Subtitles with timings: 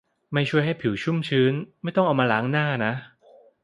[0.33, 1.53] ไม่ช่วยให้ผิวชุ่มชื้น
[1.83, 2.93] ไม่ต้องเอามาล้างหน้านะ